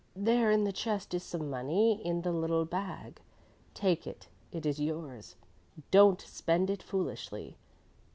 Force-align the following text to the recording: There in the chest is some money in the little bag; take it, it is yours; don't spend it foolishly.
There 0.15 0.49
in 0.49 0.63
the 0.63 0.71
chest 0.71 1.13
is 1.13 1.21
some 1.21 1.47
money 1.47 2.03
in 2.03 2.23
the 2.23 2.31
little 2.31 2.65
bag; 2.65 3.21
take 3.75 4.07
it, 4.07 4.29
it 4.51 4.65
is 4.65 4.79
yours; 4.81 5.35
don't 5.91 6.19
spend 6.21 6.71
it 6.71 6.81
foolishly. 6.81 7.59